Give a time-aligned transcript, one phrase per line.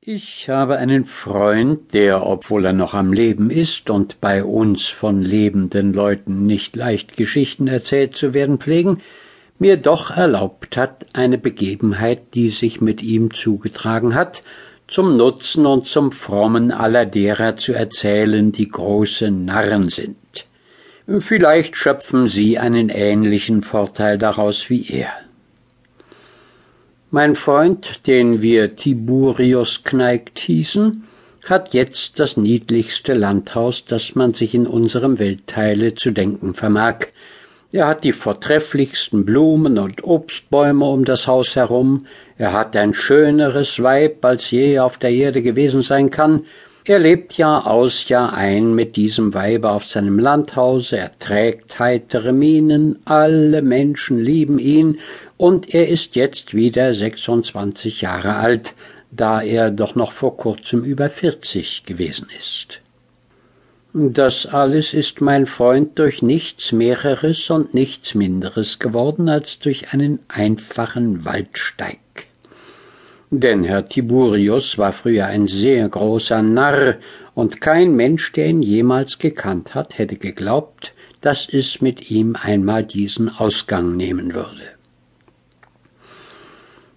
[0.00, 5.22] Ich habe einen Freund, der, obwohl er noch am Leben ist und bei uns von
[5.22, 9.02] lebenden Leuten nicht leicht Geschichten erzählt zu werden pflegen,
[9.58, 14.40] mir doch erlaubt hat, eine Begebenheit, die sich mit ihm zugetragen hat,
[14.86, 20.46] zum Nutzen und zum Frommen aller derer zu erzählen, die große Narren sind.
[21.18, 25.10] Vielleicht schöpfen Sie einen ähnlichen Vorteil daraus wie er.
[27.10, 31.04] Mein Freund, den wir Tiburius Kneigt hießen,
[31.46, 37.06] hat jetzt das niedlichste Landhaus, das man sich in unserem Weltteile zu denken vermag.
[37.72, 42.04] Er hat die vortrefflichsten Blumen und Obstbäume um das Haus herum,
[42.36, 46.44] er hat ein schöneres Weib, als je auf der Erde gewesen sein kann,
[46.88, 52.32] er lebt Jahr aus, Jahr ein mit diesem Weibe auf seinem Landhause, er trägt heitere
[52.32, 54.98] Mienen, alle Menschen lieben ihn,
[55.36, 58.74] und er ist jetzt wieder sechsundzwanzig Jahre alt,
[59.10, 62.80] da er doch noch vor kurzem über vierzig gewesen ist.
[63.94, 70.20] Das alles ist mein Freund durch nichts Mehreres und nichts Minderes geworden als durch einen
[70.28, 71.98] einfachen Waldsteig.
[73.30, 76.96] Denn Herr Tiburius war früher ein sehr großer Narr,
[77.34, 82.84] und kein Mensch, der ihn jemals gekannt hat, hätte geglaubt, dass es mit ihm einmal
[82.84, 84.62] diesen Ausgang nehmen würde.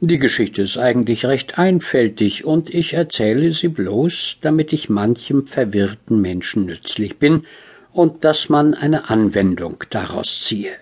[0.00, 6.20] Die Geschichte ist eigentlich recht einfältig, und ich erzähle sie bloß, damit ich manchem verwirrten
[6.20, 7.46] Menschen nützlich bin
[7.92, 10.72] und dass man eine Anwendung daraus ziehe.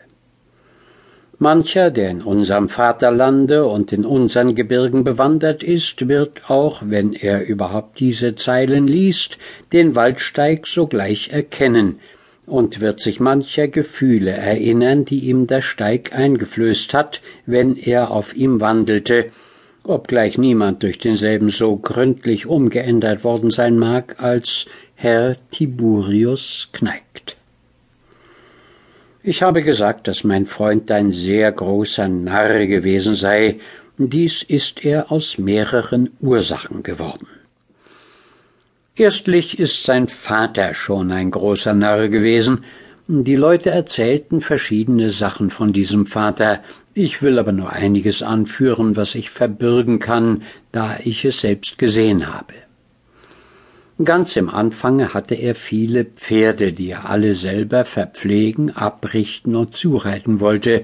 [1.39, 7.47] Mancher, der in unserem Vaterlande und in unseren Gebirgen bewandert ist, wird auch, wenn er
[7.47, 9.37] überhaupt diese Zeilen liest,
[9.71, 12.01] den Waldsteig sogleich erkennen
[12.47, 18.35] und wird sich mancher Gefühle erinnern, die ihm der Steig eingeflößt hat, wenn er auf
[18.35, 19.27] ihm wandelte,
[19.83, 27.26] obgleich niemand durch denselben so gründlich umgeändert worden sein mag als Herr Tiburius Kneigt.
[29.29, 33.59] Ich habe gesagt, dass mein Freund ein sehr großer Narr gewesen sei,
[33.99, 37.27] dies ist er aus mehreren Ursachen geworden.
[38.95, 42.63] Erstlich ist sein Vater schon ein großer Narr gewesen,
[43.09, 46.63] die Leute erzählten verschiedene Sachen von diesem Vater,
[46.95, 52.33] ich will aber nur einiges anführen, was ich verbürgen kann, da ich es selbst gesehen
[52.33, 52.55] habe.
[54.05, 60.41] Ganz im Anfange hatte er viele Pferde, die er alle selber verpflegen, abrichten und zureiten
[60.41, 60.83] wollte.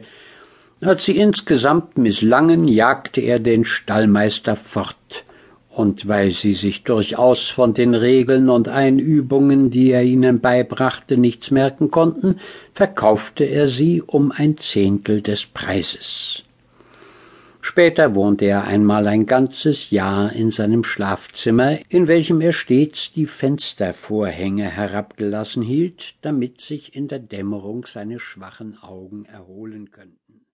[0.81, 5.25] Als sie insgesamt misslangen, jagte er den Stallmeister fort,
[5.69, 11.51] und weil sie sich durchaus von den Regeln und Einübungen, die er ihnen beibrachte, nichts
[11.51, 12.41] merken konnten,
[12.73, 16.43] verkaufte er sie um ein Zehntel des Preises.
[17.65, 23.27] Später wohnte er einmal ein ganzes Jahr in seinem Schlafzimmer, in welchem er stets die
[23.27, 30.22] Fenstervorhänge herabgelassen hielt, damit sich in der Dämmerung seine schwachen Augen erholen könnten.